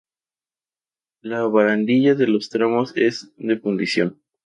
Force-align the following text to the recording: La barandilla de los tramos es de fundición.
La 1.21 1.43
barandilla 1.47 2.15
de 2.15 2.25
los 2.25 2.49
tramos 2.49 2.91
es 2.95 3.31
de 3.37 3.57
fundición. 3.59 4.19